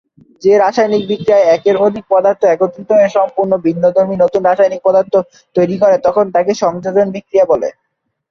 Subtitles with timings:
[0.41, 5.13] যে রাসায়নিক বিক্রিয়ায় একের অধিক পদার্থ একত্রিত হয়ে সম্পূর্ণ ভিন্নধর্মী নতুন রাসায়নিক পদার্থ
[5.55, 7.69] তৈরি করে তখন তাকে সংযোজন বিক্রিয়া বলে।